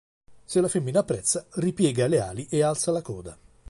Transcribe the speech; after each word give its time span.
Se 0.45 0.59
la 0.61 0.67
femmina 0.67 1.01
apprezza 1.01 1.45
ripiega 1.57 2.07
le 2.07 2.19
ali 2.21 2.47
e 2.49 2.63
alza 2.63 2.89
la 2.89 3.03
coda. 3.03 3.37